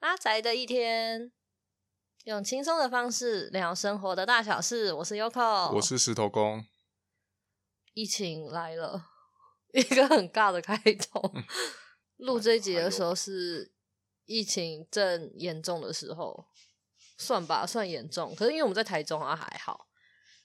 [0.00, 1.32] 阿宅的一天，
[2.22, 4.92] 用轻松的方式聊生活的大小事。
[4.92, 6.64] 我是 Yoko，我是石头公。
[7.94, 9.06] 疫情来了，
[9.72, 11.20] 一个很尬的开头。
[12.18, 13.72] 录、嗯、这一集的时候是
[14.26, 16.46] 疫情正严重的时候，
[17.16, 18.32] 算吧，算严重。
[18.36, 19.88] 可是因为我们在台中啊，还好。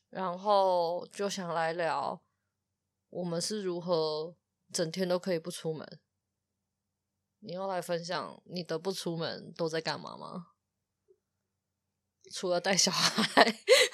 [0.10, 2.20] 然后就想来聊，
[3.10, 4.36] 我们是如何
[4.74, 6.00] 整天都可以不出门。
[7.44, 10.48] 你要来分享你的不出门都在干嘛吗？
[12.32, 13.44] 除了带小孩，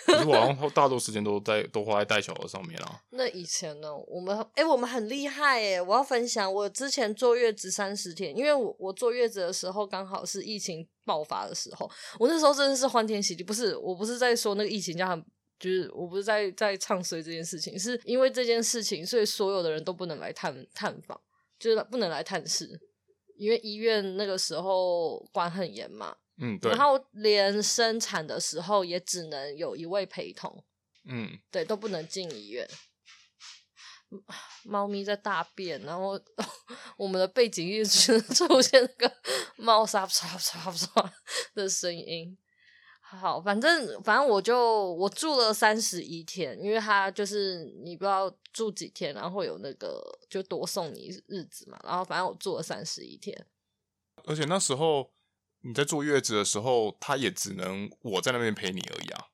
[0.05, 3.01] 可是我好像 大多时间都在都花在带小孩上面啊。
[3.09, 3.93] 那以前呢？
[4.07, 5.81] 我们哎、欸，我们很厉害哎！
[5.81, 11.89] 我要分享，我之前坐月子三十天，因为我我坐月子的时候刚好是疫情爆发的时候，
[12.19, 13.43] 我那时候真的是欢天喜地。
[13.43, 15.25] 不是，我不是在说那个疫情叫很，
[15.59, 21.19] 就是我不是在在唱衰这件事情，是因为这件事情，所以所有的人都不能来探探访，
[21.57, 22.79] 就是不能来探视。
[23.39, 30.63] 因为医院那个时候管很严嘛，嗯，对，然后连生产的时候也只能有一位陪同，
[31.05, 32.69] 嗯，对，都不能进医院。
[34.63, 36.19] 猫咪在大便，然后
[36.97, 39.15] 我们的背景一直 出现那个
[39.55, 41.13] 猫沙沙沙沙
[41.53, 42.37] 的声音。
[43.17, 53.47] 好，反正反正我就我住了三十一天，因为他就是你不知道住几天，然后会有那个就多送你日子嘛，然后反正我住了三十一天。
[54.25, 55.11] 而且那时候
[55.61, 59.29] 你在坐月子的时候，他也只能我在那边陪你而已啊。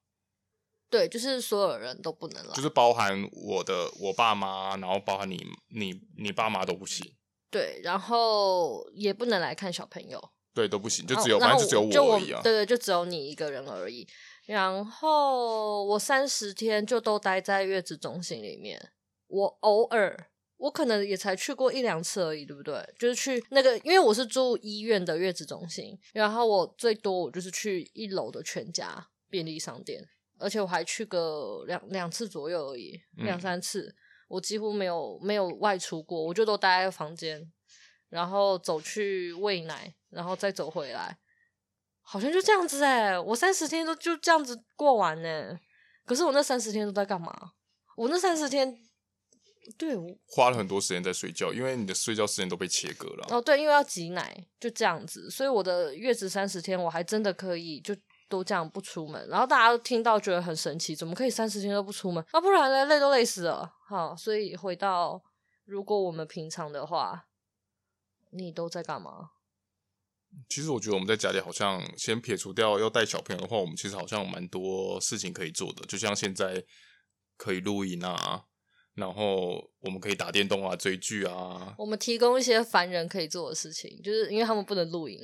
[0.89, 7.13] 对，就是所有人都不能来，就是包含我的我爸妈，然后包含你你你爸妈都不行。
[7.51, 10.31] 对，然后也不能来看小朋友。
[10.55, 12.39] 对，都不行，就只有反正就只有我而已啊。
[12.41, 14.07] 对对，就只有你一个人而已。
[14.45, 18.93] 然后我三十天就都待在月子中心里面。
[19.27, 22.81] 我偶尔，我可能也才去过一两次而已，对不对？
[22.97, 25.99] 就是去那个，因为我是住医院的月子中心。
[26.13, 33.87] 然后我最多我就是去一楼的全家便利商店，而且我还去个两两次左右而已，两三次。
[33.89, 33.95] 嗯。
[34.27, 37.51] 我几乎没有没有外出过，我就都待在房间。
[38.09, 41.17] 然后走去喂奶，然后再走回来，
[42.01, 45.59] 好像就这样子哎，我三十天都就这样子过完呢。
[46.05, 47.51] 可是我那三十天都在干嘛？
[47.97, 48.77] 我那三十天，
[49.77, 53.27] 对，我花了很多时间在睡觉，因为你的睡觉时间都被切割了。
[53.29, 55.29] 哦，对，因为要挤奶，就这样子。
[55.29, 57.93] 所以我的月子三十天，我还真的可以就
[58.29, 59.27] 都这样不出门。
[59.27, 62.23] 然后大家都听到觉得很神奇，怎么可以三十天都不出门？
[62.31, 63.73] 啊，不然呢，累都累死了。
[63.85, 65.21] 好，所以回到
[65.65, 67.25] 如果我们平常的话。
[68.31, 69.29] 你都在干嘛？
[70.49, 75.85] 其实我觉得我们在家里好像先撇除掉要带小朋友的话，我们其实好像有蛮多事情可以做的。
[75.87, 76.63] 就像现在
[77.37, 78.43] 可以录音啊，
[78.95, 81.73] 然后我们可以打电动啊、追剧啊。
[81.77, 85.19] 我们提供一些凡人可以做的事情，就是因为他们不能录音，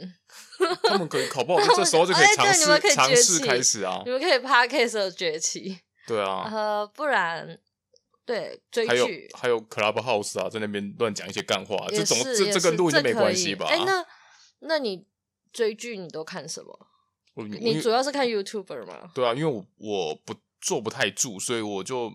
[0.84, 4.02] 他们可以 考不好，这时候就可以尝试、哎、尝试开始啊。
[4.06, 7.60] 你们可以 Podcast 的崛起，对啊，呃，不然。
[8.24, 13.66] 对，追剧还有还有 Clubhouse 啊，在那边乱讲一些干话，这种这这跟录音没关系吧？
[13.68, 14.06] 哎，那
[14.62, 15.06] 那你
[15.52, 16.88] 追剧你都看什么？
[17.36, 19.12] 你主要是看 YouTuber 吗？
[19.14, 22.12] 对啊，因为我我不坐不太住，所以我就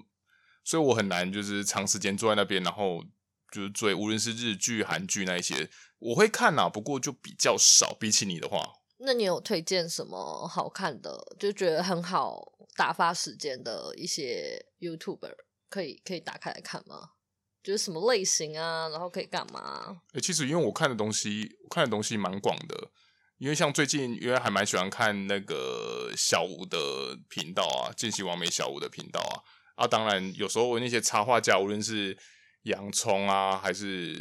[0.64, 3.02] 所以我很难就是长时间坐在那边，然后
[3.50, 5.68] 就是追，无论是日剧、韩剧那一些，
[5.98, 7.94] 我会看啊，不过就比较少。
[7.98, 8.62] 比起你的话，
[8.98, 15.34] 那你有推荐什么好看的，就觉得很好打发时间的一些 YouTuber？
[15.68, 17.10] 可以可以打开来看吗？
[17.66, 20.00] 就是什么类型啊，然后可以干嘛？
[20.12, 22.90] 诶、欸，其实因为我看的东西，我看的东西蛮广的。
[23.38, 26.78] 因为像最近，因为还蛮喜欢看那个小吴的
[27.28, 29.42] 频道啊，见习完美小吴的频道啊。
[29.74, 32.16] 啊，当然有时候那些插画家，无论是
[32.62, 34.16] 洋葱啊，还是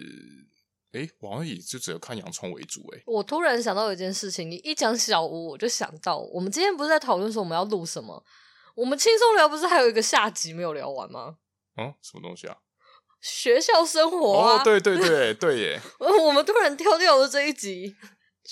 [0.94, 2.82] 哎、好像也就只有看洋葱为主。
[2.96, 8.26] 哎，我突然想到有一件事情，你一讲小吴，我就想到我们今天不是在讨论说我们要录什么？
[8.76, 11.38] 我们轻松聊不是还有一个下集没有聊完吗？
[11.78, 12.58] 嗯，什么东西啊？
[13.28, 14.58] 学校生活啊！
[14.58, 15.82] 哦，对对对对耶！
[15.98, 17.96] 我们突然跳掉了这一集。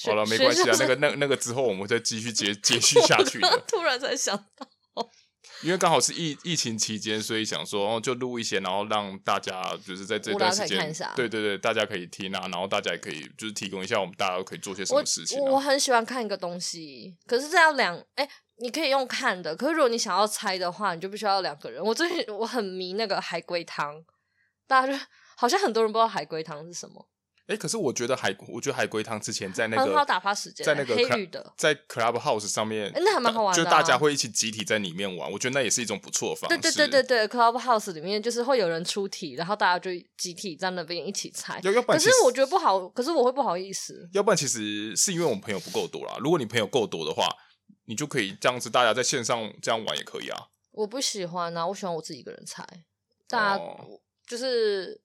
[0.03, 3.63] 好了，没关系啊，那个那那个之后我们再继续接 接续下去的。
[3.67, 4.67] 突然才想到，
[5.61, 15.43] 因为刚好是疫疫情期间，所以想说，哦，就录一些，然后让大家就是在这段时间，对对对，大家可以听啊，然后大家也可以就是提供一下，我们大家都可以做些什么事情啊。
[15.43, 18.23] 我，我很喜欢看一个东西，可是这要两哎。
[18.25, 21.83] 欸你可以用看的，可是如果你想要猜的话，你就必须要两个人。
[21.83, 23.95] 我最近我很迷那个海龟汤，
[24.67, 25.05] 大家就
[25.35, 27.09] 好像很多人不知道海龟汤是什么。
[27.45, 36.57] 哎，可是我觉得海，我觉得海龟汤之前在那个很好打发时间，在那个黑绿的，在 Clubhouse 上面，那还蛮好玩的，就大家会一起集体在里面玩，我觉得那也是一种不错的方式。
[36.57, 41.59] 对对对对对，Clubhouse 里面就是会有人出题，然后大家就集体在那边一起猜。
[41.63, 44.09] 要要不然，可是我觉得不好，可是我会不好意思。
[44.13, 46.15] 要不然，其实是因为我们朋友不够多啦。
[46.21, 47.27] 如果你朋友够多的话，
[47.87, 50.47] 你就可以这样子，大家在线上这样玩也可以啊。
[50.71, 52.65] 我不喜欢啊，我喜欢我自己一个人猜，
[53.27, 53.63] 大家
[54.27, 55.01] 就是。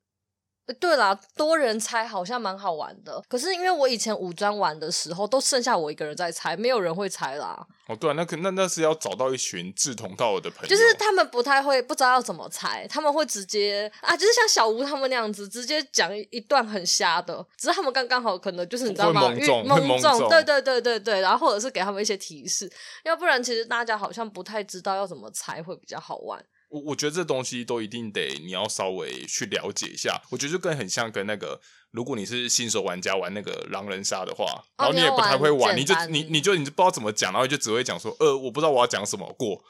[0.78, 3.22] 对啦，多人猜好像蛮好玩的。
[3.26, 7.66] 可是因为我以前五专玩的时候，都剩下我一个人在猜，没有人会猜啦。
[7.86, 10.68] 哦，对啊，那可那那是要找到一群志同道合的朋友。
[10.68, 17.42] 就是他们不太会，不知道要怎么猜，他们会直接啊，就是像小吴他们那样子，直接讲一段很瞎的。
[17.56, 19.22] 只是他们刚刚好可能就是你知道吗？
[19.22, 21.22] 蒙中，蒙中，对对对对对。
[21.22, 22.70] 然后或者是给他们一些提示，
[23.04, 26.44] 要不然其实大家好像不太知道要怎么猜会比较好玩。
[26.68, 30.20] 我我觉得这东西都一定得你要稍微去了解一下。
[30.30, 31.60] 我觉得就更很像跟那个，
[31.90, 39.64] 如果你是新手玩家玩那个狼人杀的话，然后你也不太会玩，你就你你就你就不知道怎么讲，然后就只会讲说，呃，我不知道我要讲什么过，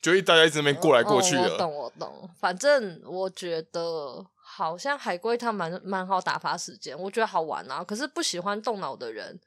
[0.00, 1.52] 就一大家一直在那边过来过去的。
[1.52, 7.82] 我懂我懂，反正我觉得好像海龟汤蛮蛮好打发时间，我觉得好玩啊。
[7.82, 9.40] 可是不喜欢动脑的人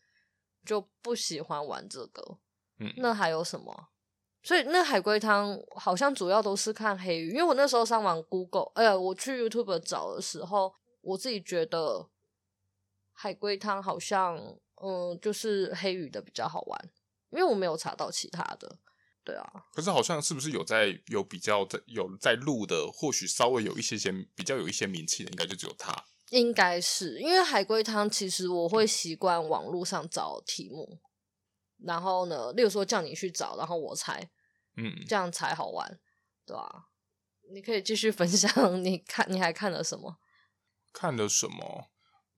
[0.66, 2.38] 就不喜欢玩这个。
[2.82, 3.88] 嗯，那还有什么？
[4.42, 12.10] 所以那海龟汤好像主要都是看黑鱼，因为我那时候上网 Google，哎呀，我去 YouTube 找的时候，我自己觉得
[13.14, 14.38] 海龟汤好像
[14.82, 16.90] 嗯，就是黑鱼的比较好玩，
[17.32, 18.78] 因为我没有查到其他的，
[19.26, 19.46] 对啊。
[19.74, 25.94] 可是好像是不是有在有比较在有在录的，或许稍微有一些些比较有一些名气的，应该就只有他。
[26.30, 31.00] 应该是因为海龟汤，其实我会习惯网络上找题目。
[31.86, 34.30] 然后呢，例如说叫你去找，然后我猜，
[34.78, 36.00] 嗯，这样才好玩，
[36.46, 36.84] 对吧、啊？
[37.54, 38.52] 你可以继续分享，
[38.84, 40.20] 你看你还看了什么？
[40.94, 41.90] 看了什么？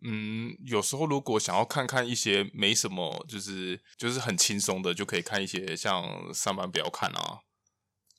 [0.03, 7.41] 嗯，有时候如果想要看看一些没什么，就是就是很轻松的，就可以看一些像上班不要看啊，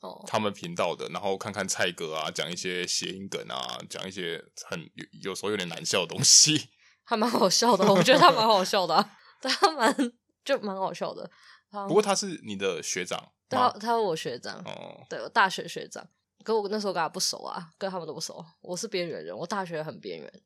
[0.01, 6.69] 哦，他们频道的，然后看看蔡哥啊，讲一些谐音梗啊，讲一些很有有时候有点难笑的东西，
[7.05, 10.13] 还蛮好笑的，我觉得他蛮好笑的、啊， 他蛮。
[10.45, 11.31] 就蛮好笑的，
[11.71, 16.07] 不过他是你的学长，他他是我学长，哦，对，我大学学长，
[16.43, 20.43] 可我那时候跟他不熟啊，跟他们都不熟，我是边缘人，我大学很边缘，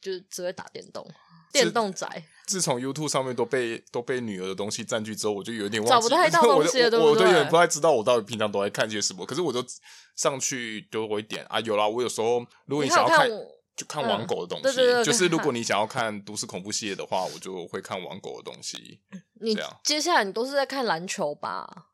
[0.00, 1.06] 就是只会打电动，
[1.52, 2.24] 电动宅。
[2.46, 7.12] 自从 YouTube 上面都被都被女儿的东西占据之后，我就有点找不太 到东西了，对不对？
[7.12, 9.64] 我都有点不太知道我到底平常都在看些什么，可是我就
[10.16, 13.30] 上去就会点啊，有啦，我有时候如果你想要看。
[13.74, 19.00] 就看网狗的东西，嗯、对对对，就是如果你想要看都市恐怖系列的话，我就会看网狗的东西。
[19.40, 21.88] 你接下来你都是在看篮球吧？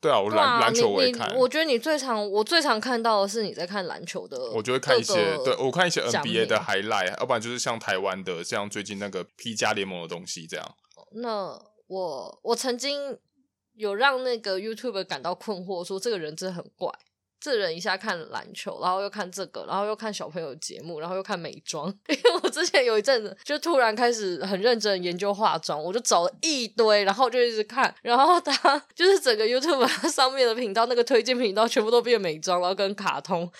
[0.00, 1.34] 对啊，我篮篮、啊、球我也看。
[1.36, 10.74] 我觉得你最常我最常看到的是你在看篮球的，我就会看一些，对我看一些 NBA 的 highlight，要不然就是像台湾的，像最近那个 P 加联盟的东西这样。
[11.12, 11.56] 那
[11.86, 13.18] 我我曾经
[13.74, 16.90] 有让那个 YouTuber 感到困惑，说这个人真的很怪。
[17.42, 21.88] 这人一下看篮球，然后又看这个，然后又看小朋友的节目，然后又看美妆。
[22.06, 27.92] 因为我之前有一阵子就突然开始很认真研究化妆，我就找了一堆，然后就一直看。
[28.00, 33.50] 然后他 就是整个 YouTube 上面的频道，那个推荐频道全部都变美妆，然后跟卡通，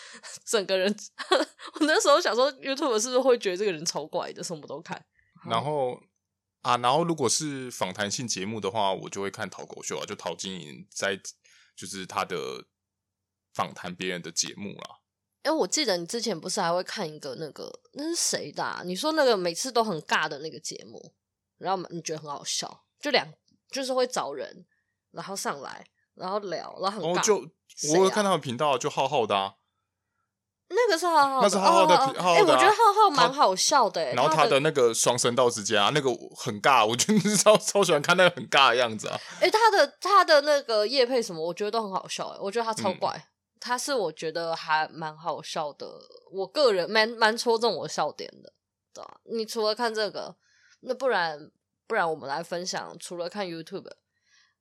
[0.46, 0.96] 整个人。
[1.28, 5.04] 我那时候想说，YouTube 是不是会觉得这个人超怪的，什么都看。
[5.50, 6.00] 然后
[6.60, 11.18] 啊，然后如果是访谈性节目的话，我就会看淘狗秀啊，就陶晶莹在
[11.74, 12.64] 就是他的。
[13.54, 14.98] 访谈别人的节目啦，
[15.42, 18.82] 哎、欸，我记得你之前不是还会看一个那个那是谁的、啊？
[18.84, 21.12] 你说那个每次都很尬的那个节目，
[21.58, 23.26] 然后你觉得很好笑，就两
[23.70, 24.64] 就是会找人，
[25.10, 27.18] 然后上来，然后聊，然后很尬。
[27.18, 27.36] 哦、就
[27.94, 29.54] 我会看他们频道，就浩浩的、啊，
[30.68, 31.96] 那个是浩浩，那是浩浩的。
[31.96, 34.14] 哎、哦欸，我觉得浩浩蛮好笑的。
[34.14, 39.18] 然后他的那个双声道之间啊，那个很尬，我觉得超超喜欢看那个很尬的样子啊。
[39.40, 42.28] 哎、欸，他的他的那个叶配什么，我觉得都很好笑。
[42.28, 43.10] 哎，我觉得他超怪。
[43.16, 43.31] 嗯
[43.64, 45.86] 他是我觉得还蛮好笑的，
[46.32, 48.52] 我个人蛮蛮戳中我笑点的，
[48.92, 50.34] 对啊，你除了看这个，
[50.80, 51.48] 那不然
[51.86, 53.88] 不然我们来分享，除了看 YouTube，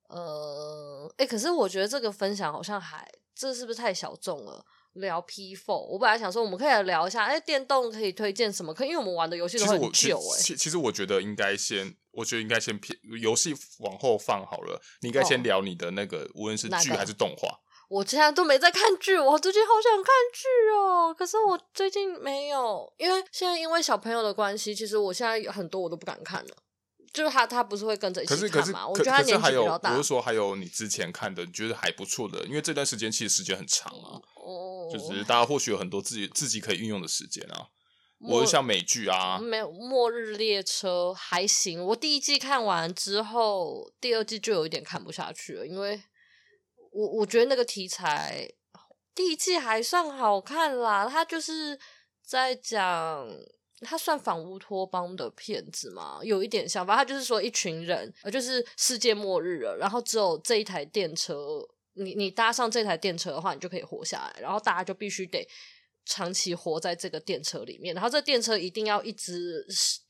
[0.07, 4.63] 呃，哎，可是我觉得这个分享好像还，这是不是太小众了？
[4.93, 8.71] 聊 P4，我本来想说我们可以来聊一下，哎，电动可以推荐什么？
[8.71, 17.57] 可，因为我们玩的游戏都很久，哎，其其实我觉得应该先，我觉得应该先偏游戏往后放好了，你应该先聊你的那个，无论是剧还是动画。
[17.91, 21.13] 我现在都没在看剧，我最近好想看剧哦。
[21.13, 26.55] 可是我最近没有，因为现在因为小朋友的关系，其实我现在有很多我都不敢看了。
[27.11, 28.87] 就是他他不是会跟着一起看嘛？
[28.87, 29.91] 我觉得他年纪比较大。
[29.91, 32.41] 不是说还有你之前看的，你觉得还不错的？
[32.45, 34.21] 因为这段时间其实时间很长啊。
[34.35, 34.87] 哦。
[34.89, 37.67] 就是大家或许有很多自己自己可以运用的时间啊。
[38.21, 41.83] 我是像美剧啊，没有《末日列车》还行。
[41.83, 46.01] 我第一季看完之后，第二季就有一点看不下去了，因为
[46.91, 48.47] 我我觉得那个题材
[49.15, 51.79] 第一季还算好看啦，它就是
[52.23, 53.27] 在讲。
[53.83, 56.19] 它算反乌托邦的片子吗？
[56.21, 61.59] 有一点像，反正他就是说一群人，呃，就是世界末日了，然后只有这一台电车，
[61.93, 65.43] 你你搭上这台电车的话，你就可以活下来，然后大家就必须得
[66.05, 69.65] 长期活在这个电车里面，然后这电车一定要一直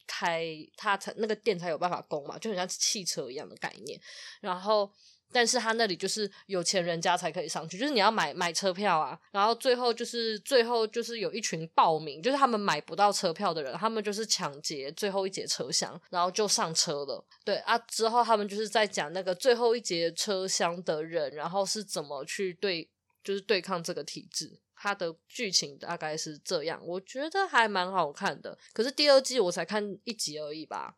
[0.05, 0.45] 开，
[0.75, 3.97] 它才那个电才有办法供嘛，就很像汽车一样的概念，
[4.41, 4.91] 然后。
[5.31, 17.23] 但是他那里就是有钱人家才可以上去，就是你要买买车票啊，然后最后就是最后就是有一群报名，就是他们买不到车票的人，他们就是抢劫最后一节车厢，然后就上车了。
[17.43, 22.89] 对啊，之后他们就是在讲那个最后一节车厢的人，然后是怎么去对，
[23.23, 24.59] 就是对抗这个体制。
[24.75, 28.57] 他的剧情大概是这样，我觉得还蛮好看的。
[28.73, 30.95] 可是第二季我才看一集而已吧，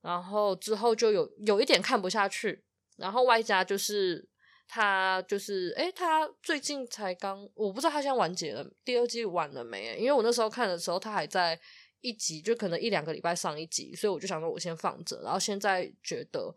[0.00, 2.64] 然后之后就有有一点看不下去。
[2.96, 4.26] 然后外加就是
[4.66, 9.96] 他就是诶，他最近才刚，我不知道他现在完结了，第二季完了没？
[9.98, 11.58] 因为我那时候看的时候，他还在
[12.00, 15.20] 一集，就可能一两个礼拜上一集，所以我就想说我先放着。
[15.22, 16.54] 然后现在觉得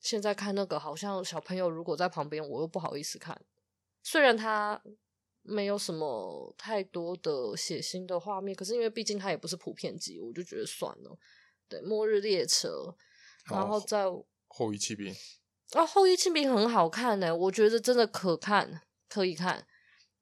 [0.00, 3.40] 现在看那个好像小朋友如果在旁边，我又不好意思看。
[4.02, 4.80] 虽然他
[5.42, 11.18] 没有什么太多的血腥的画面，可是因为毕竟他也不是普遍级，我就觉得算了。
[11.68, 12.94] 对，末日列车，
[13.50, 14.04] 然后再
[14.48, 15.14] 后翼弃兵。
[15.74, 19.66] 哦，后羿弃兵很好看呢，我觉得真的可看，可以看。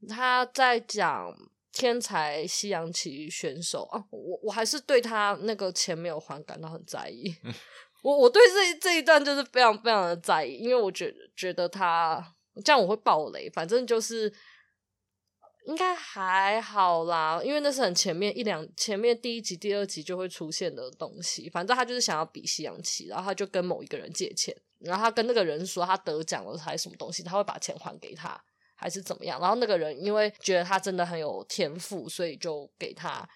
[0.09, 1.35] 他在讲
[1.73, 7.35] 天才西洋棋选手啊，我我还是对他那个钱没有还感到很在意。
[7.45, 7.53] 嗯、
[8.03, 14.33] 我我对这这一段就是非常非常的在意，因为我觉得觉得他这样我会爆雷，反正就是。
[15.69, 21.47] 应该还好啦，因为那是很前面一两前面第一集、第二集就会出现的东西。
[21.51, 28.43] 反正他就是想要比西洋棋，然后他就跟某一个人借钱，然后他跟那个人说他得奖了还是什么东西，他会把钱还给他，
[28.77, 29.39] 还是怎么样？
[29.43, 33.29] 然后那个人因为觉得他真的很有天赋，所以就给他，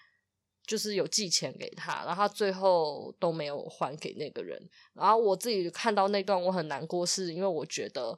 [0.65, 4.59] 就是有寄钱给他，然后他最后都没有还给那个人。
[4.95, 8.17] 然后我自己看到那段我很难过，是因为我觉得。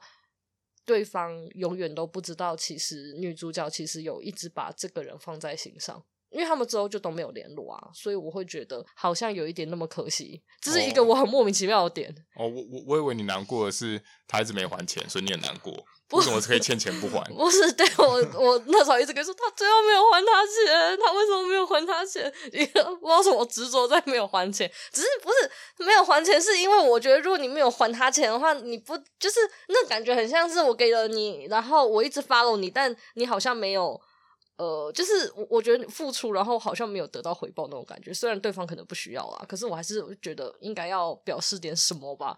[0.86, 12.16] 对方永远都不知道，其实女主角其实有一直把这个人放在心上，因为他们之后就都没有联络啊，所以我会觉得好像有一点那么可惜，这是一个我很莫名其妙的点。
[12.36, 15.74] 哦，我我我以为你难过的是他一直没还钱，所以你很难过。
[16.12, 17.24] 为什么可以欠钱不还？
[17.34, 18.06] 不是，对我
[18.40, 22.32] 我那时候一直跟说，他最后没有还他钱，他为什么没有还他钱？
[22.54, 34.00] 因为不知道什么执着在没有还钱，只是不是没有还钱，是因为我觉得如果你没有还他钱的话，你不就是那感觉很像是我给了你，然后我一直 follow 你，但你好像没有
[34.58, 38.14] 呃，就是我我觉得你付出，然后好像没有得到回报那种感觉。
[38.14, 42.38] 虽然对方可能不需要啊，可是我还是觉得应该要表示点什么吧。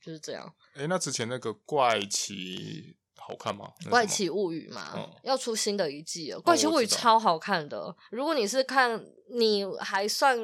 [0.00, 0.54] 就是这样。
[0.74, 2.96] 哎、欸，那之前那个怪奇
[3.28, 3.70] 好看吗？
[3.90, 6.40] 怪奇物语嘛，嗯、要出新的一季了。
[6.40, 7.78] 怪奇物语超好看的。
[7.78, 10.38] 哦、如果你是看，你还算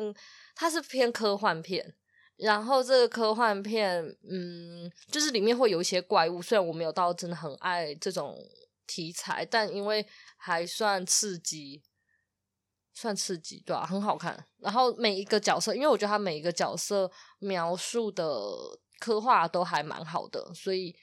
[0.55, 1.95] 它是偏科幻片，
[2.37, 6.43] 然后这个科幻片，嗯，就是里面会有一些怪物。
[6.43, 8.37] 虽然我没有到真的很爱这种
[8.87, 11.83] 题材，但因为还算刺激，
[12.93, 13.87] 算刺激，对吧、啊？
[13.87, 14.47] 很好看。
[14.59, 18.25] 然后每一个角色，因为我觉得他每一个角色描述的。
[19.01, 20.95] 刻画都还蛮好的，所以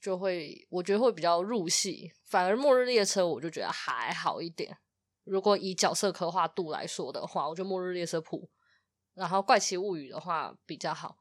[0.00, 2.12] 就会我觉得会比较入戏。
[2.24, 4.78] 反而《末日列车》我就觉得还好一点。
[5.24, 8.50] 如果以角色刻画度来说的话，我觉得《末日列车》普，
[9.14, 11.16] 然后《怪奇物语》的话比较好。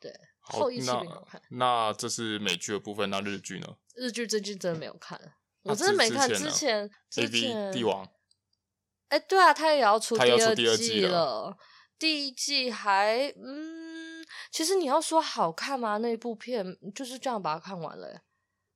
[0.00, 1.42] 对，后翼弃兵好看。
[1.50, 3.76] 那这是美剧的部分，那日剧呢？
[3.94, 5.20] 日剧最近真的没有看，
[5.62, 6.28] 我真的没看。
[6.28, 8.08] 之前之前帝王，
[9.08, 11.56] 哎，对啊，他也要出第二季了。
[11.98, 13.81] 第一季还嗯。
[14.50, 15.98] 其实你要说好看吗？
[15.98, 18.22] 那部片就是这样把它看完了，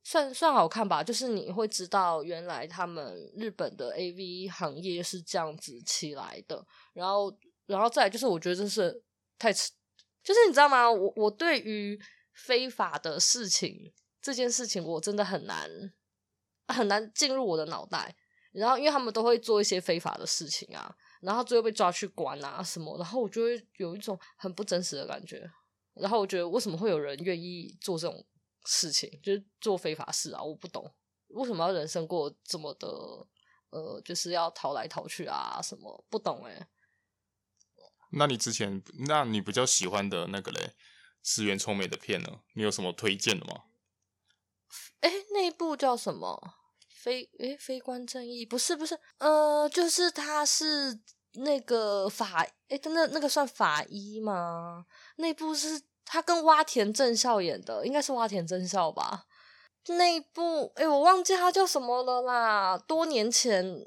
[0.02, 1.02] 算算好看吧。
[1.02, 7.36] 就是你会知道原来他们日本的 AV 行业是这样子起来的，然后，
[7.66, 9.02] 然后再来就是我觉得真是
[9.38, 10.90] 太，就是你知道吗？
[10.90, 12.00] 我我对于
[12.32, 15.70] 非法的事情这件事情，我真的很难
[16.68, 18.14] 很难进入我的脑袋。
[18.52, 25.50] 然后因为他们都会做一些非法的事情啊，然后最后被抓去关啊什么，然后我就会有一种很不真实的感觉。
[25.94, 28.26] 然后我觉得，为什么会有人愿意做这种
[28.64, 30.42] 事情，就是做非法事啊？
[30.42, 30.94] 我不懂，
[31.28, 32.86] 为什么要人生过这么的，
[33.70, 35.58] 呃，就是要逃来逃去啊？
[35.62, 36.66] 什么不懂哎、欸？
[38.10, 40.74] 那你之前，那你比较喜欢的那个嘞，
[41.22, 42.40] 石原聪美的片呢？
[42.52, 43.64] 你有什么推荐的吗？
[45.00, 46.55] 哎，那一部叫什么？
[47.06, 48.44] 非诶，非官正义？
[48.44, 50.98] 不是不是，呃，就是他是。
[51.38, 54.86] 那个法，哎，那那个算法医吗？
[55.16, 59.26] 那部是他跟洼田正孝演的，应该是洼田正孝吧？
[59.88, 63.86] 那部，诶，我忘记他叫什么了啦，多年前，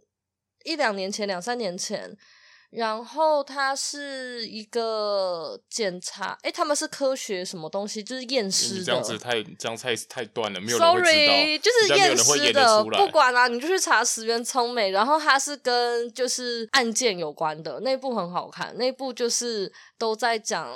[0.64, 2.16] 一两年前，两三年前。
[2.70, 8.04] 然后他是一个检查，诶，他们是科学什么东西？
[8.04, 8.86] 就是验尸的。
[8.86, 11.34] 这样子太这样太太断了，没有人会知道。
[11.34, 14.92] Sorry，就是验尸的，不管啦、啊，你就去查石原聪美。
[14.92, 20.72] 然后他是跟就是案件有关的，那部很好看，那部就是都在讲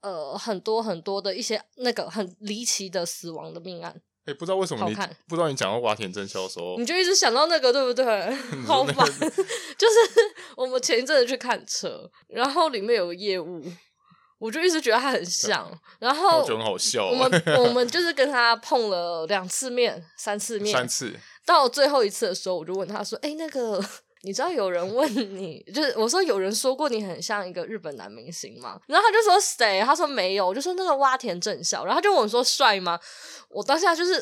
[0.00, 4.00] 呃很多很多的一些那个很离奇的死亡的命案。
[4.26, 4.94] 哎、欸，不知道为什么你
[5.28, 8.04] 不知道你讲到挖田真宵的时候，你就一直想到那个，对不对？
[8.66, 9.06] 好烦，
[9.78, 9.94] 就是
[10.56, 13.62] 我们前一阵子去看车，然后里面有个业务，
[14.38, 17.06] 我就一直觉得他很像，然后就很好笑。
[17.06, 21.14] 我们 我们就是跟他碰了两次面，三次面，三次。
[21.44, 23.80] 到最后一次的时候，我就问他说：“哎、欸，那个。”
[24.26, 28.80] 你知道有人问你，就是我说有人说过你很像一个日本男明星吗？
[28.88, 29.80] 然后他就说谁？
[29.82, 32.98] 他说没有，我就说那个洼田正孝，然后他就问我说帅吗？
[33.48, 34.14] 我当下就是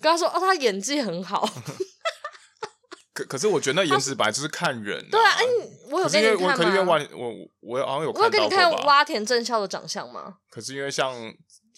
[0.00, 1.46] 跟他说哦，他演技很好。
[3.12, 5.08] 可可是我觉得那颜值本来就是看人、啊。
[5.10, 5.44] 对啊，哎，
[5.90, 6.98] 我有给你看吗？
[7.14, 8.12] 我我我好像有。
[8.12, 10.38] 我有给你看洼田正孝的长相吗？
[10.48, 11.12] 可是因为像。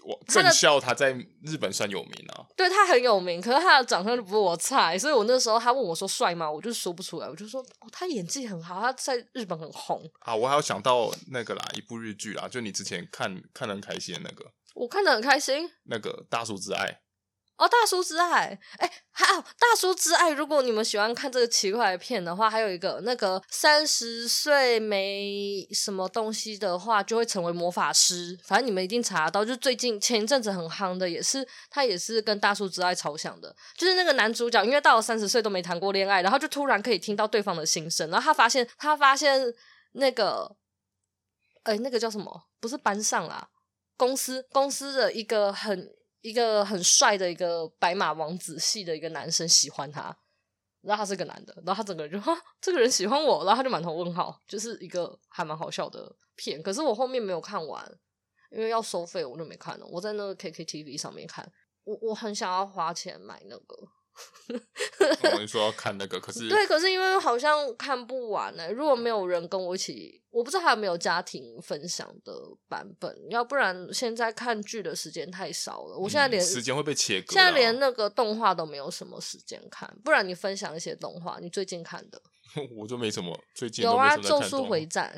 [0.04, 6.50] 我正孝他在日本算有名啊，对他很有名，可是他的长相就不是我菜，所以我那时候他问我说帅吗？
[6.50, 10.35] 我就说不出来，我就说哦，他演技很好，他在日本很红啊。
[10.35, 17.00] 我还有想到那个啦，一部日剧啦，就你之前看看得很开心的那个，我看得很开心，那个大叔之爱。
[17.61, 20.31] 哦，大叔之爱，哎，还有大叔之爱。
[20.31, 28.35] 如果你们喜欢看这个奇怪的片的话，还有一个那个三十岁没什么东西的话，就会成为魔法师。
[28.43, 39.38] 反正你们一定查得到，就最近前一阵子很夯的，也是他也是跟大叔之爱超像的，就是那个男主角，因为到了三十岁都没谈过恋爱，然后就突然可以听到对方的心声，然后他发现他发现
[39.93, 40.57] 那个，
[41.64, 42.45] 哎，那个叫什么？
[42.59, 43.50] 不是班上啦，
[43.99, 46.00] 公司公司的一个很。
[46.21, 50.17] 一个很帅的一个白马王子系的一个男生喜欢他，
[50.83, 56.62] 然后他是个男的，然后他整个人就哈，这个人喜欢我，然后他就满头问号，就是一个还蛮好笑的片。
[56.62, 57.99] 可是我后面没有看完，
[58.50, 59.87] 因为要收费，我就没看了。
[59.87, 61.50] 我在那个 KKTV 上面看，
[61.85, 63.88] 我我很想要花钱买那个。
[65.22, 68.70] 我跟你说要看那个，可是对，可是因为好像看不完呢、欸。
[68.70, 72.33] 如果没有人跟我一起，我不知道还有没有家庭分享的
[72.68, 73.16] 版本。
[73.30, 75.96] 要不然现在看剧的时间太少了。
[75.96, 79.88] 我现在连、嗯、时间会被切割，现在连那个动画都没有什么时间看。
[80.04, 82.20] 不然你分享一些动画，你最近看的，
[82.76, 83.38] 我就没什么。
[83.54, 85.12] 最近有啊，《咒术回战》。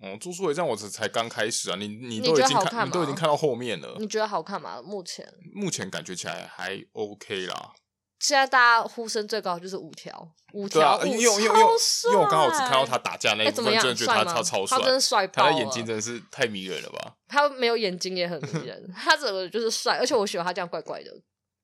[0.00, 3.96] 哦，《咒术回战》我才才刚开始啊，你你都已经看，看，你都已经看到后面了。
[3.98, 4.82] 你觉得好看吗？
[4.82, 7.72] 目前目前感觉起来还 OK 啦。
[8.20, 17.16] 现在大家呼声最高就是五条，五条、啊，因为因为因为我刚好只看到他打架那一部分，真的觉得他超超帅，他真的帅爆了，他的眼睛真的是太迷人了吧？
[17.28, 21.10] 他没有眼睛也很迷人， 他整个就是帅，而且我喜欢他这样怪怪的。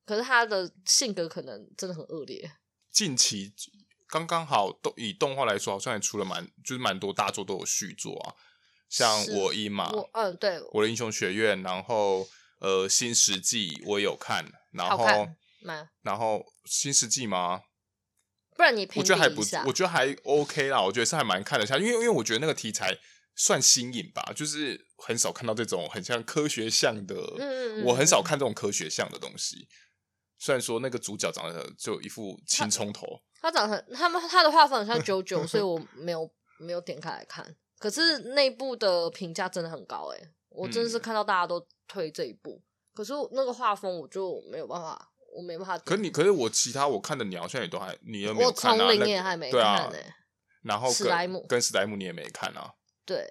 [0.05, 2.51] 可是他的性格可能真的很恶劣。
[2.93, 3.55] 近期
[4.09, 8.35] 刚刚好动以动画来说，好像也出了蛮就是蛮多大作都有续作啊，
[8.89, 12.27] 像我一嘛，我嗯对，我的英雄学院，然后
[12.59, 15.29] 呃新石纪我也有看，然后。
[16.03, 17.63] 然后新世纪吗？
[18.57, 20.83] 不然你我觉得还不，我觉得还 OK 啦。
[20.83, 22.99] 我觉得是还蛮看得下，因为因为我觉得那个题材
[23.35, 27.15] 算新颖吧，就是很少看到这种很像科学向的。
[27.39, 29.67] 嗯嗯，我很少看这种科学向的东西。
[30.39, 33.07] 虽然说那个主角长得就一副青葱头，
[33.41, 37.57] 他，他长得他们他的画风很像 JoJo，所以我没有没有点开来看。
[37.79, 45.10] 可是内部的评价真的很高，诶，我真的是看到大家都推这一部，嗯、可是那个画风我就没有办法。
[45.37, 45.79] 我没办法。
[45.79, 48.75] 可你可是我其他我看的，你好像也都还，你有没有看啊？
[48.75, 50.07] 我丛林也还没看呢、对啊。
[50.63, 52.71] 然后史莱姆跟史莱姆你也没看啊？
[53.07, 53.27] 对，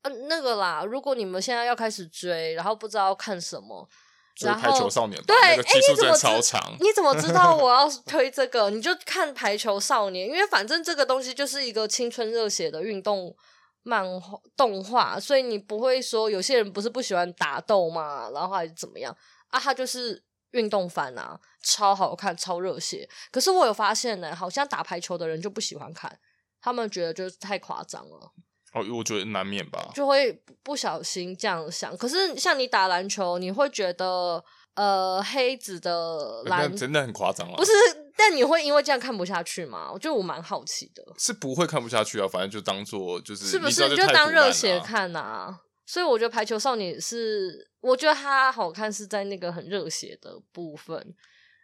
[0.00, 3.86] 呃，那个啦，如果你们现在要开始追，然后不知道要看什么，
[4.34, 6.76] 追排球少年，对，哎、那个，你怎么超长？
[6.80, 8.70] 你怎么知道我 要推这个？
[8.70, 13.36] 你就看排球少年，因为反正这个东西就是一个青春热血的运动
[13.82, 19.14] 漫画动画，所以你不会说有些人不是不喜欢打斗嘛，然后还是怎么样
[19.48, 19.60] 啊？
[19.60, 20.24] 他就是。
[20.54, 23.08] 运动番啊，超好看，超热血。
[23.30, 26.18] 可是我有发现呢，好像打排球的人就不喜欢看，
[26.60, 28.32] 他们觉得就是太夸张了。
[28.72, 31.96] 哦，我觉得难免吧，就会不小心这样想。
[31.96, 34.42] 可是像你打篮球，你会觉得
[34.74, 37.54] 呃黑子的篮、欸、真的很夸张啊。
[37.56, 37.70] 不是，
[38.16, 39.90] 但你会因为这样看不下去吗？
[39.92, 41.04] 我觉得我蛮好奇的。
[41.16, 45.60] 是不会看不下去啊，反正就当做就是是不是就，就当热血看啊？
[45.86, 51.14] 所以我觉得排球少年是，我觉得它好看是在那个很热血的部分。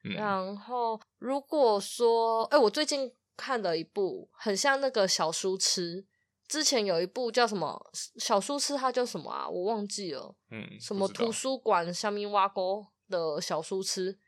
[0.04, 6.06] 嗯、然后如果说，哎、欸，我最近看了一部很像那个小书痴，
[6.48, 9.48] 之前有一部叫什么小书痴，它叫什么啊？
[9.48, 10.34] 我忘记了。
[10.50, 14.18] 嗯，什么图书馆下面挖沟的小书痴，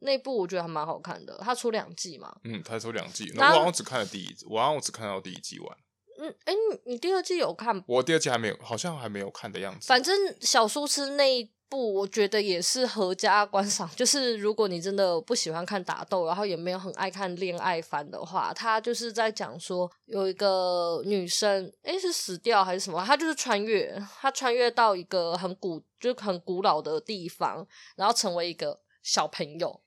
[0.00, 1.38] 那部我觉得还蛮好看的。
[1.42, 2.36] 它出两季嘛？
[2.44, 3.32] 嗯，它出两季。
[3.34, 5.78] 那我好像只看了第一季，我好像只看到第一季完。
[6.18, 7.82] 嗯，哎、欸，你你第二季有看？
[7.86, 9.86] 我第二季还没有，好像还没有看的样子。
[9.86, 13.90] 反正小书痴那一部，我觉得也是合家观赏。
[13.96, 23.04] 就是如果你真的不喜欢看打斗，然后也没有很爱看恋爱番的话，他就是在讲说有一个女生，哎、欸，是死掉还是什么？
[23.04, 29.80] 她就是穿越，她穿越到一个很古，就是很古老的地方，然后成为一个小朋友。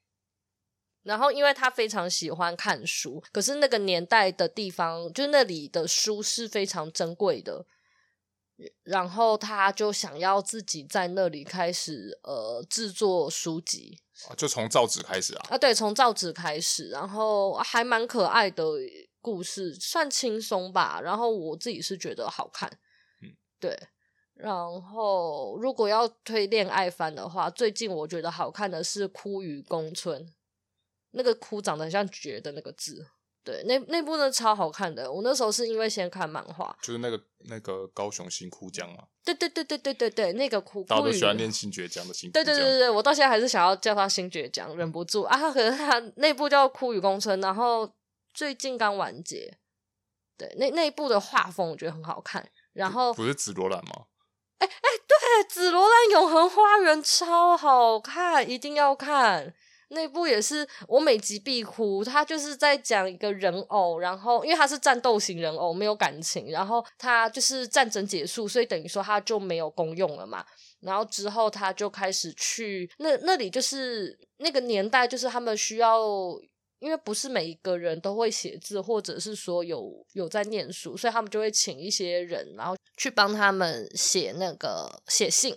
[1.07, 7.65] 然后，因为他非常喜欢看书，可是那个年代的地方，就那里的书是非常珍贵的。
[8.83, 13.99] 然后，他就想要自己在那里开始呃制作书籍，
[14.35, 15.47] 就从造纸开始啊？
[15.51, 18.65] 啊，对，从造纸开始，然后还蛮可爱的
[19.21, 20.99] 故事，算轻松吧。
[21.01, 22.69] 然后我自己是觉得好看，
[23.21, 23.79] 嗯，对。
[24.33, 30.21] 然后，如果要推恋爱番的话，最近我觉得好看的是《枯雨宫村》。
[31.17, 33.05] 那个“枯”长得很像“绝”的那个字，
[33.43, 35.11] 对，那那部呢超好看的。
[35.11, 39.03] 我那时候是因为先看漫画，就是那个那个高雄新哭江嘛。
[39.25, 40.83] 对对对对对对对，那个枯。
[40.85, 42.31] 大家都喜欢念新堀江的新。
[42.31, 45.51] 对对对对对，我到现在还是想要叫他新堀江，忍不住啊。
[45.51, 47.91] 可是他那部叫《枯雨宫村》，然后
[48.33, 49.57] 最近刚完结。
[50.37, 52.47] 对，那那一部的画风我觉得很好看。
[52.73, 54.05] 然后不是紫罗兰吗？
[54.59, 59.53] 哎哎，对，紫罗兰永恒花园超好看，一定要看。
[59.89, 70.45] 那部也是我每集必哭，他就是在讲一个人偶，然后因为他是战斗型人偶，没有感情，然后他就是战争结束，所以等于说他就没有功用了嘛。
[70.81, 76.05] 然后之后他就开始去那那里，就是那个年代，就是他们需要，
[76.79, 85.55] 因为不是每一个人都会写字，或者是说有有在念书，所以他们就会请一些人，然后去帮他们写那个写信。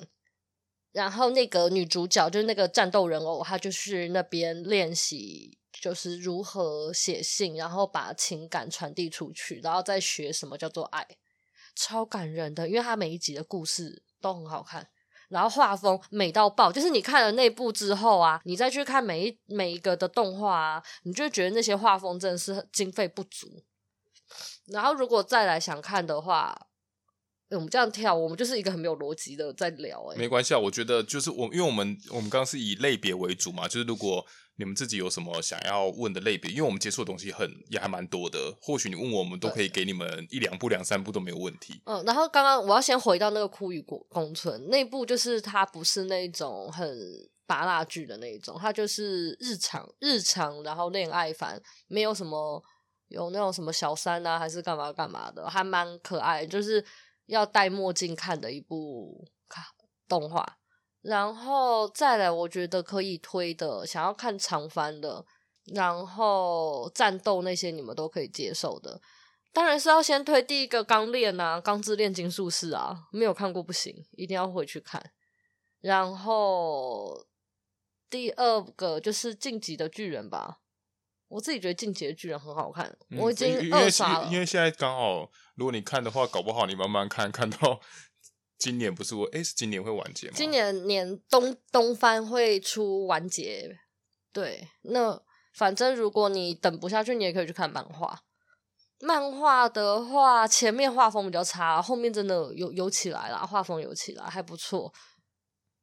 [0.92, 11.06] 然后那个女主角就是那个战斗人偶，她就是那边练习，就是如何写信，然后把情感传递出去，然后再学什么叫做爱，
[11.76, 14.88] 超感人的，因为她每一集的故事都很好看，
[15.28, 23.62] 然后画风美到爆，就是你看了那部之后啊，你再去看每一每一个的动画啊，你就觉得那些画风真的是经费不足。
[24.66, 26.66] 然后如果再来想看的话。
[27.56, 30.04] 我们这样跳，我们就是一个很没有逻辑的在聊。
[30.12, 34.24] 哎，没关系啊，我觉得就是我，因为我们我们刚刚是以类别为主嘛，就是如果
[34.56, 41.80] 你们自己有什么想要问的类别，因为我们接触的东西很也还蛮多的，或许你问我们都可以给你们一两部、两三部都没有问题。
[41.86, 46.88] 嗯，然后刚刚我要先回到那个枯雨宫村那部，就是它不是那种很
[47.46, 52.62] 芭乐剧的那种，它就是日常日常，然后恋爱番，没有什么
[53.08, 56.84] 有那种什么小三啊，还是干嘛干嘛的，还蛮可爱，就是。
[57.30, 59.24] 要戴墨镜看的一部
[60.08, 60.58] 动画，
[61.00, 65.24] 然后再来，我觉得可以推的，想要看长番的，
[65.72, 69.00] 然后战斗那些你们都可以接受的，
[69.52, 75.12] 当然是要先推第一个《钢炼》啊，《钢之炼金术士》啊，没有看过不行，一定要回去看。
[75.80, 77.26] 然后
[78.10, 80.58] 第二个就是《进击的巨人》吧。
[81.30, 84.28] 我自己觉得《进击的巨人》很好看，嗯、我已经二刷了。
[84.30, 87.80] 因为现在刚好，如果你看的话，搞不好你慢慢看，看到
[88.58, 90.34] 今年不是我，哎，是今年会完结吗？
[90.36, 93.78] 今年年冬冬番会出完结。
[94.32, 95.22] 对，那
[95.54, 98.20] 反正如果你等不下去，你也可以去看漫画。
[98.98, 104.92] 漫画的话，前面画风比较差，后面真的有有起来了，画风有起来，还不错。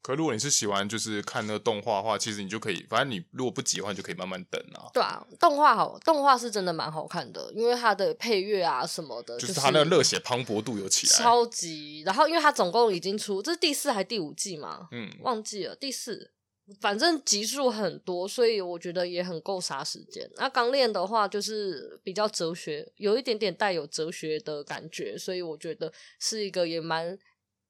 [0.02, 4.88] 可如果你是喜欢就是看那个动画的话，其实你就可以，反正你如果不急的话，你就可以慢慢等啊。
[4.94, 12.04] 对啊，动画好，动画是真的蛮好看的，因为它的配乐啊什么的，就是它那个热血磅礴度有起来，超级。
[12.06, 14.88] 然后因为它总共已经出，这是第四还是第五季嘛？
[14.92, 16.32] 嗯，忘记了第四，
[16.80, 20.30] 反正集数很多，所以我觉得也很够杀时间。
[20.38, 27.18] 那钢炼的话就是比较哲学，有一点点带有哲学的感觉，所以我觉得是一个也蛮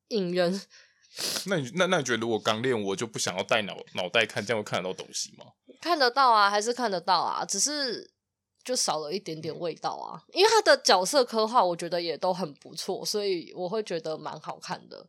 [0.10, 0.62] 引人。
[1.46, 5.46] 那你那那你觉得如果刚练我就不想要带脑脑袋看，这样会看得到东西吗？
[5.82, 8.12] 看得到啊，还是看得到啊，只是
[8.64, 10.22] 就少了一点点味道啊。
[10.34, 15.08] 因为他的角色刻画，我觉得也都很不错，所以我会觉得蛮好看的。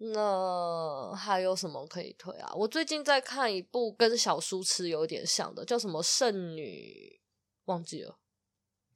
[0.00, 2.52] 那还有什么可以推啊？
[2.54, 7.20] 我最近在看一部跟小书痴有点像的，叫什么《圣女》，
[7.66, 8.18] 忘记了。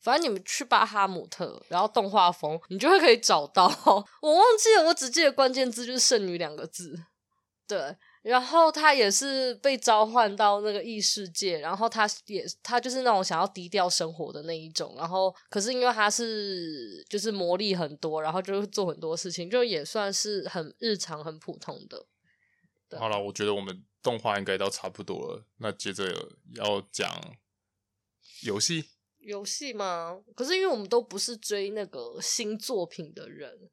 [0.02, 3.64] 反正你们去巴哈姆特，然后动画风，你就会可以找到。
[4.20, 7.04] 我忘记了，我只记得关键字就是“剩女”两个字。
[7.68, 22.04] 对，然后他也是被召唤到那个异世界，然后他也他就是那种想要低调生活的那一种，然后可是因为他是就是魔力很多，然后就做很多事情，就也算是很日常、很普通的。
[22.98, 26.04] 好了，我觉得我们动画应该都差不多了，那接着
[26.56, 27.08] 要讲
[28.42, 28.86] 游戏。
[29.22, 30.22] 游戏吗？
[30.34, 33.70] 可是因为我们都不是追那个新作品的人，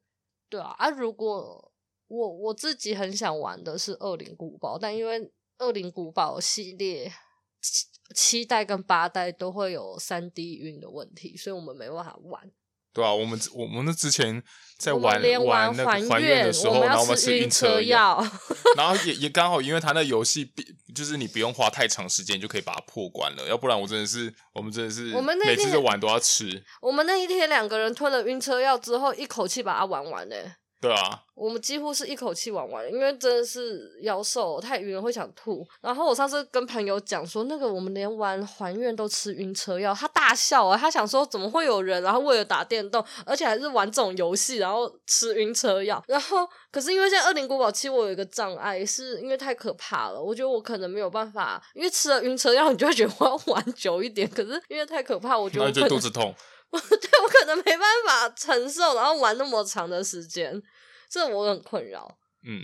[0.48, 0.74] 对啊。
[0.78, 1.72] 啊，如果
[2.08, 5.20] 我我自己很想玩的是《恶灵古堡》，但因为
[5.58, 7.12] 《恶灵古堡》系列
[7.60, 12.50] 七七代跟八代都会有三 D 晕的问题，所以我们没办法玩。
[12.92, 14.42] 对啊，我们我们那之前
[14.78, 18.20] 在玩连玩玩那个还愿的时候，然后我们吃晕车药，
[18.76, 20.52] 然后也也刚好，因为他那游戏
[20.94, 26.64] 就是你不用花太长时间就可以把它破关了，要不然我真的是我们真的是，我们每次玩都要吃。
[26.82, 30.52] 我们那一天两个人吞了晕车药之后，一口气把它玩完嘞。
[30.80, 35.62] 对啊，我们几乎是一口气玩完，因为真的是妖兽太晕了，会想吐。
[35.82, 46.02] 然后我上次跟朋友讲说，那个我们连玩还愿都吃晕车药，他大笑啊，他想说怎么会有人，然后为了打电动，而且还是玩这种游戏，然后吃晕车药。
[46.08, 54.26] 然后可是因为现在《恶灵古堡七》我有一个障碍，是因为太可怕了，我觉得我可能没有办法，因为吃了晕车药，你就会觉得我要玩久一点。
[54.30, 56.34] 可是因为太可怕，我觉得我就肚子痛。
[56.78, 60.62] 对，我可能没办法承受，然后玩那么长的时间，
[61.08, 62.16] 这我很困扰。
[62.46, 62.62] 嗯，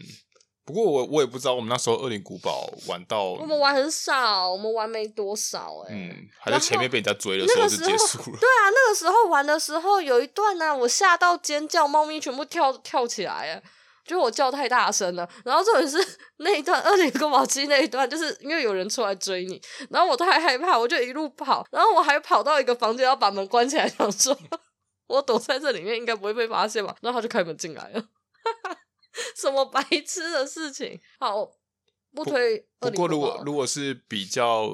[0.64, 8.38] 不过我我也不知道，我们那时候《恶灵古堡》玩到我们玩很少，我们玩没多少、欸，哎，嗯，还在前面被人家追的时候就结束了。
[8.40, 13.62] 对啊，那个时候玩的时候有一段呢、啊，我吓到尖叫，猫咪全部跳跳起来，哎。
[14.06, 15.98] 就我叫太大声了，然后重点是
[16.38, 24.38] 那一段《恶灵古堡七》那一段，就是因为有人出来追你，然后我太害怕，我就一路跑，然后我还跑到一个房间，要把门关起来，想说
[25.08, 28.78] 我躲在这里面应该不会被发现吧，然后他就开门进来了，哈哈，
[29.34, 31.00] 什么白痴的事情？
[31.18, 31.48] 好，
[32.14, 32.88] 不推不。
[32.90, 34.70] 不过如果如果是比较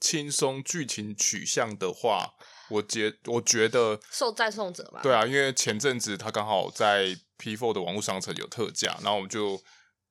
[0.00, 2.34] 轻松剧情取向的话，
[2.70, 5.00] 我觉我觉得受赞颂者吧。
[5.02, 7.16] 对啊，因为前阵子他刚好在。
[7.38, 9.60] P4 的网络商城有特价，然后我们就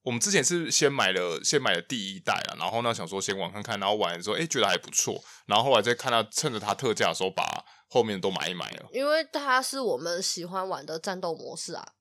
[0.03, 7.43] 我们之前是先买了先买了第一代啊，然后呢想说先玩看看，然后玩的时候哎觉得还不错，然后后来再看到趁着它特价的时候把
[7.89, 11.93] 后面都买一买了，因为它是我们喜欢玩的战斗模式啊。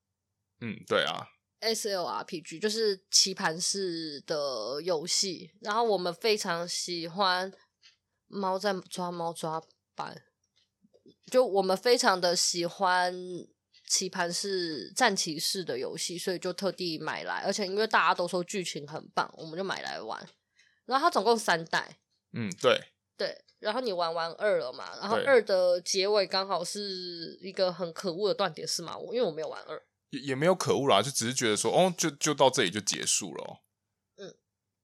[0.61, 1.27] 嗯，对啊
[1.61, 7.51] ，SLRPG 就是棋盘式的游戏，然后我们非常喜欢
[8.27, 9.61] 猫在抓猫抓
[9.93, 10.23] 板，
[11.29, 13.13] 就我们非常的喜欢。
[13.87, 20.27] 棋盘是战棋式的游戏，所以就特地买来，而且因为大家都说剧情很棒，我们就买来玩。
[20.85, 21.97] 然后它总共三代，
[22.33, 22.79] 嗯，对，
[23.17, 23.41] 对。
[23.59, 24.95] 然后你玩完二了嘛？
[24.99, 28.97] 然后二的结尾刚好是一个很可恶的断点，是吗？
[28.97, 33.63] 我因为我没有玩二，也也没有可恶啦，就只是觉得说，哦，就就到这里就结束了。
[34.17, 34.35] 嗯，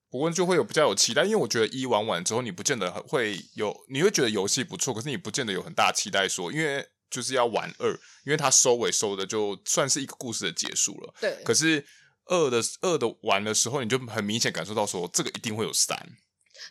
[0.10, 6.90] 不过就会有比较有期待，因为我觉得一玩完之后，你不见得会有，你会觉得游戏不错，可是你不见得有很大期待说，因为。
[7.14, 7.92] 就是要玩二，
[8.26, 11.14] 因为它收尾收的就算是一个故事的结束了。
[11.22, 11.38] 对。
[11.46, 11.86] 可是
[12.26, 15.96] 二的二的玩的时候，你就很明显感受到说，这个一定会有三，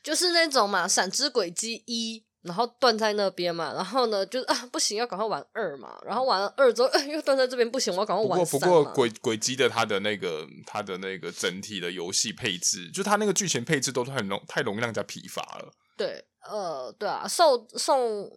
[0.02, 8.44] 就是那种嘛，闪之轨迹一，然后断在那边嘛，然后呢，就是啊，不行，要赶快玩二嘛，然后玩了二之后，呃、 又断在这边，不行，我要赶快玩。
[8.44, 15.72] 不过不过轨轨迹的它的那个它的那个整体的游戏配置，就它那个剧情配置都很容太容易让人家疲乏了。
[15.96, 18.28] 对，呃，对啊，受送。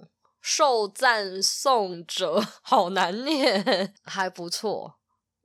[0.48, 5.00] 受赞颂者 好难念， 还不错。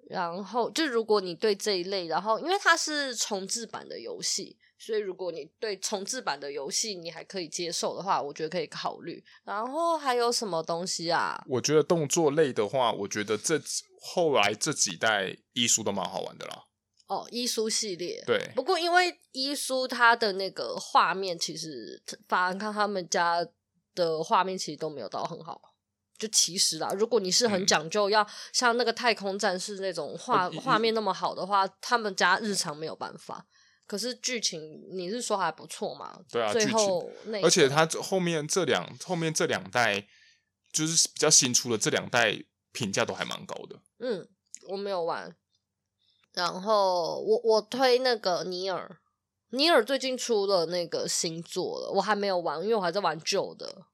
[0.06, 9.24] 然后就如果你对这一类，然后因为它是重置版的游戏，所以如果你对重置版的游戏你还可以接受的话，我觉得可以考虑。
[9.42, 11.42] 然后还有什么东西啊？
[11.48, 13.58] 我觉得动作类的话，我觉得这
[14.02, 16.64] 后来这几代伊苏都蛮好玩的啦。
[17.06, 18.50] 哦，伊苏系列对。
[18.54, 23.46] 不过因为伊苏它的那个画面，其实反而看他们家。
[24.00, 25.60] 的画面其实都没有到很好，
[26.18, 33.46] 就其实啦，如果你是很讲究要像那个太空战士那种画画面那么好的话，他们家日常没有办法。
[33.86, 34.60] 可是剧情
[34.92, 36.20] 你是说还不错嘛？
[36.30, 40.06] 对啊，最后那而且他后面这两后面这两代
[40.72, 42.38] 就是比较新出的这两代
[42.72, 43.76] 评价都还蛮高的。
[43.98, 44.28] 嗯，
[44.68, 45.34] 我没有玩，
[46.34, 48.98] 然后我我推那个尼尔。
[49.52, 53.86] 尼尔最近出了那个新作了，我还没有玩，因为我还在玩旧的。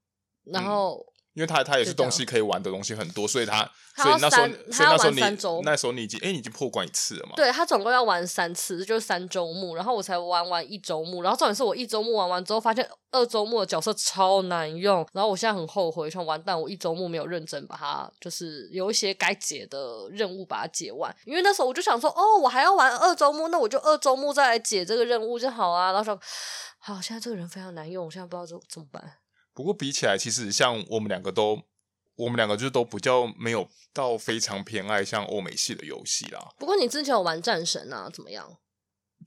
[0.51, 7.33] 然后因为他他也是东西可以玩的东西很多，所以他他所以那时候三所以那时候你那时候你已经哎、你已经破关一次了嘛？
[7.35, 26.19] 对他总共要玩三次，就是三周目，然后我才玩完一周目，然后重点是我一周目玩完之后，发现二周目的角色超难用，然后我现在很后悔，想完蛋，我一周目没有认真把它，就是有一些该解的任务把它解完，因为那时候我就想说，哦，我还要玩二周目，那我就二周目再来解这个任务就好啊，然后说，
[26.79, 29.03] 好，现在这个人非常难用，我现在不知道怎怎么办。
[29.57, 31.63] 不过比起来，其实像我们两个都，
[32.13, 36.53] 我们两个就都比较没有到非常偏爱像欧美系的游戏啦。
[36.59, 38.59] 不过你之前有玩战神啊，怎么样？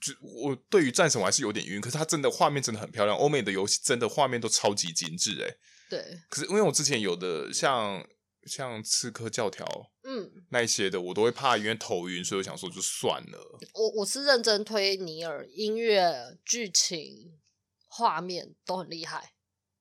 [0.01, 5.59] 就我对于战神我还是有点晕，可是它真的画面真的很漂亮，欧美的游戏真的画面都超级精致诶。
[5.91, 8.07] 对，可是因为我之前有的像
[8.45, 9.67] 像刺客教条，
[10.05, 13.59] 嗯，那一些的我都会怕，因为头晕，所以我想说就算了。
[13.75, 17.41] 我我是认真推尼尔，音乐、剧情、
[17.89, 19.33] 画面都很厉害。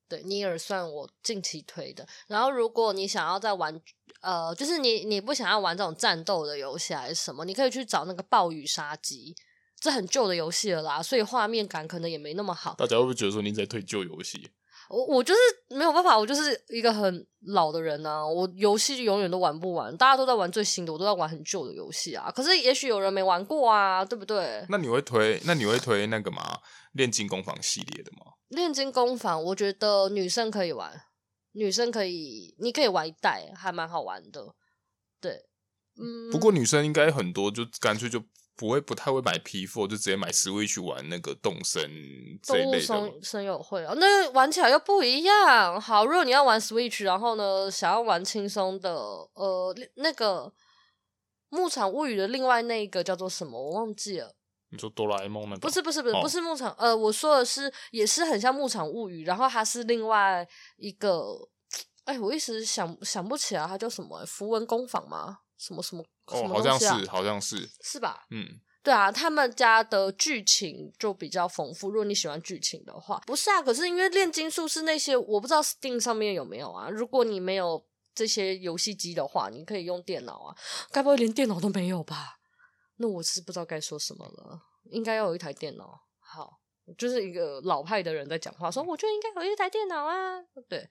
[0.10, 2.06] 对，尼尔算我近期推的。
[2.28, 3.80] 然后，如果你想要再玩，
[4.22, 9.36] 呃，就是你你不想要玩这种战斗的游戏还是什么，你可以去找那个暴雨杀机，
[9.80, 12.74] 这很旧的游戏了啦，所以画面感可能也没那么好。
[12.76, 14.50] 大家会不会觉得说你在推旧游戏？
[14.90, 15.40] 我我就是
[15.76, 19.96] 没有办法，我就是一个很老的人啊，我游戏永远都玩不完。
[19.98, 22.32] 大家都在玩最新的，我都在玩很旧的游戏啊。
[22.32, 24.66] 可是也许有人没玩过啊，对不对？
[24.68, 25.40] 那你会推？
[25.46, 26.60] 那你会推那个吗？
[26.94, 28.34] 炼金工坊系列的吗？
[28.48, 30.92] 炼金工坊，我觉得女生可以玩，
[31.52, 34.56] 女生可以，你可以玩一代，还蛮好玩的。
[35.22, 35.34] 对，
[36.02, 36.32] 嗯。
[36.32, 38.20] 不过女生应该很多，就干脆就
[38.60, 41.90] 不会不太会买 P4，就直接买 Switch 玩那个动森
[42.44, 42.88] 这一类的。
[42.88, 45.80] 动物森友会啊，那个玩起来又不一样。
[45.80, 50.52] 好，如果你要玩 Switch，然后呢，想要玩轻松的，呃，那个
[51.48, 54.36] 牧场物语的另外那一个叫做什么，我忘记了。
[54.72, 55.60] 你说哆啦 A 梦那个？
[55.62, 60.46] 不是不是不是、哦、不是牧场，呃，我说的是也是很像牧场物语，然后它是另外
[60.76, 61.48] 一个，
[62.04, 65.38] 哎，我一时想想不起来它叫什么，符文工坊吗？
[65.58, 66.04] 什么什么？
[66.32, 68.26] 哦，好像是，好像是，是吧？
[68.32, 71.90] 嗯，对啊，他们家的剧情就比较丰富。
[71.90, 76.90] 如果你喜欢剧情的话，不是啊，可是因为炼金术是那些，我不知道 Steam 上面有没有啊。
[76.90, 80.56] 如果你没有这些游戏机的话，你可以用电脑啊。
[80.92, 82.40] 该不会连电脑都没有吧？
[82.98, 84.62] 那我是不知道该说什么了，
[84.92, 86.02] 应该要有一台电脑。
[86.20, 86.60] 好，
[86.98, 90.42] 就是一个老派的人在讲话，说我觉得应该有一台电脑啊。
[90.68, 90.88] 对，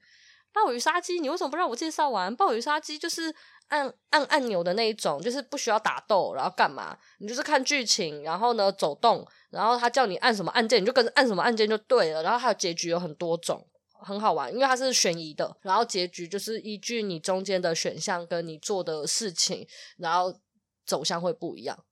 [0.51, 2.35] 暴雨杀机，你为什么不让我介绍完？
[2.35, 3.33] 暴雨杀机就是
[3.67, 6.97] 按按按钮的那一种，就是不需要打斗，然后干嘛？
[7.19, 12.23] 你就是看剧情，然后呢走动，然后他叫你按什么按键，你就跟着按什么按键就对了。
[12.23, 13.65] 然后还有结局有很多种，
[14.01, 15.55] 很好玩，因为它是悬疑的。
[15.61, 20.39] 然后结局就是依据你中间的选项跟你做的事情，然后
[20.85, 21.85] 走向会不一样。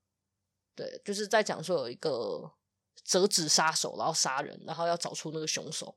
[0.75, 2.51] 对，就是在讲说有一个
[3.03, 5.95] 折纸杀手，然后杀人，然后要找出那个凶手，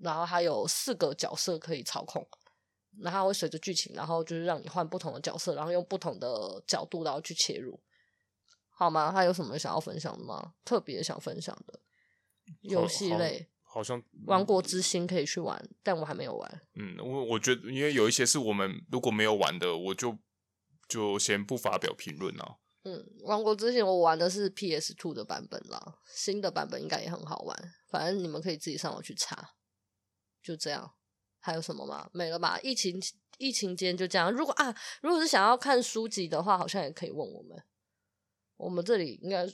[0.00, 2.26] 然后还有四个角色可以操控，
[3.00, 7.80] 然后会随着剧情，然后就是让你换不同的角色，然后用不同的角度然后去切入，
[8.70, 9.10] 好吗？
[9.12, 10.54] 还有什么想要分享的吗？
[10.64, 11.80] 特别想分享的
[12.60, 16.62] 游戏类，好，好像《王国之心》可以去玩，但我还没有玩。
[16.74, 20.16] 嗯，我我觉得因为有一些是我们如果没有玩的，我就
[20.88, 22.58] 就先不发表评论了。
[22.84, 27.74] 嗯，王国之心我玩的是 PS Two 的版本啦，新的版本应该也很好玩。
[27.90, 29.50] 反正你们可以自己上网去查，
[30.48, 30.90] 就这样。
[31.40, 32.08] 还有什么吗？
[32.12, 32.58] 没了吧？
[32.62, 33.00] 疫情
[33.36, 34.32] 疫情间就这样。
[34.32, 37.62] 如果啊，如果是想要看书籍的话，好像也可以问我们。
[38.56, 39.46] 我们这里应该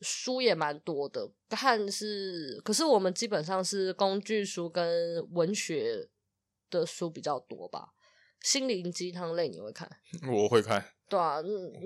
[0.00, 6.08] 书也蛮多的，看是，可是我们基本上是工具书跟文学
[6.70, 7.92] 的书比较多吧。
[8.40, 9.90] 心灵鸡汤类你会看？
[10.32, 10.94] 我会看。
[11.08, 11.42] 对啊，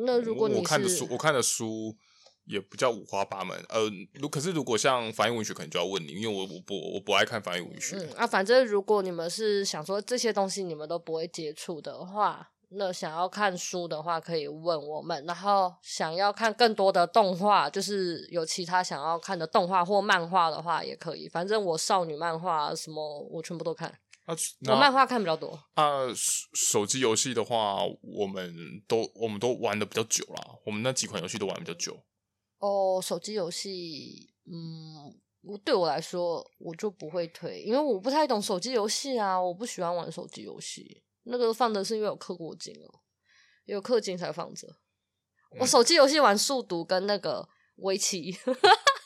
[0.06, 1.96] 那如果你是我看的书，我看的书
[2.44, 3.56] 也不叫五花八门。
[3.68, 3.80] 呃，
[4.14, 7.96] 如可是如果像翻译文学，可能就要问你，因为我我不我不爱看翻译文学。
[7.96, 15.24] 嗯啊，反正如果你们是想说这些东西你们都不会接触的话，那想要看书的话可以问我们。
[15.26, 21.28] 然后想要看更多的动画，就是有其他想要看的动画或漫画的话也可以。
[21.28, 23.88] 反正我少女漫画什么我全部都看。
[24.24, 24.34] 啊、
[24.68, 26.06] 我漫画看比较多啊。
[26.14, 28.54] 手手机游戏的话，我们
[28.86, 30.54] 都我们都玩的比较久啦。
[30.64, 31.98] 我们那几款游戏都玩比较久。
[32.62, 39.40] 哦，手机游戏，嗯，我对我来说，我就不会推，因为我不太懂手机游戏啊。
[39.40, 43.00] 我不喜欢玩手机游戏，那个放的是因为有氪过金哦，
[43.64, 44.68] 有氪金才放着。
[45.50, 47.48] 嗯、我手机游戏玩数独跟那个
[47.78, 48.38] 围棋。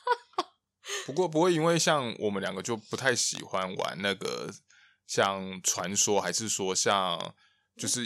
[1.07, 4.53] 不过不会，因为像我们两个就不太喜欢玩那个。
[5.09, 7.33] 像传说，还是说像
[7.77, 8.05] 就是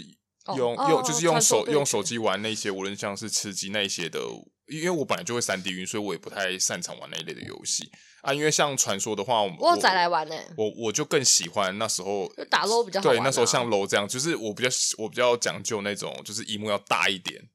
[0.56, 4.20] 用、哦、用就是用手哦、用手机玩那些，无论像是吃鸡那些的
[4.66, 7.90] 因为我本来就会三 D 晕，所以我也不太擅长玩那一类的游戏
[8.22, 8.32] 啊。
[8.32, 13.00] 因为像传说的话，我我有载来玩呢、欸，我我就更喜欢那时候打 LOL 比较。
[13.00, 14.68] 对，那时候像 LOL 这样，就是我比较
[14.98, 17.48] 我比较讲究那种，就是一幕要大一点。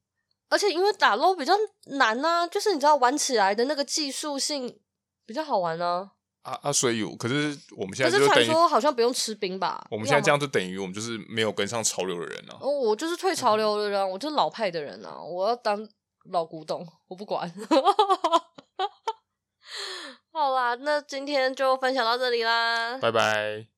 [0.49, 1.53] 而且因为打 LOL 比较
[1.97, 4.79] 难呢、啊，就是你知道玩起来的那个技术性
[5.25, 6.11] 比较好玩呢、啊。
[6.45, 9.85] 啊啊，所以可是我们现在就是传说好像不用吃冰吧？
[9.89, 12.57] 我们现在这样就等于我们就是没有跟上潮流的人啊。
[12.61, 15.87] 哦，我就是退潮流的人，嗯、我就是老派的人啊，我要当
[16.31, 17.51] 老古董，我不管。
[20.31, 23.74] 好啦，那今天就分享到这里啦，拜拜。